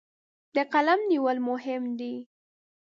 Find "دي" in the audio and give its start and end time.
1.99-2.15